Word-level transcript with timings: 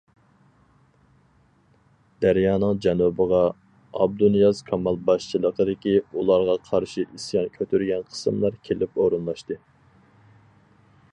دەريانىڭ 2.23 2.79
جەنۇبىغا 2.85 3.41
ئابدۇنىياز 3.99 4.63
كامال 4.71 4.97
باشچىلىقىدىكى 5.11 5.95
ئۇلارغا 6.05 6.55
قارشى 6.71 7.05
ئىسيان 7.09 7.51
كۆتۈرگەن 7.59 8.07
قىسىملار 8.09 8.57
كېلىپ 8.69 8.97
ئورۇنلاشتى. 9.05 9.59